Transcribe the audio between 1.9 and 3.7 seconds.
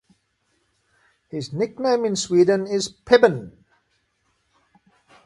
in Sweden is "Pebben".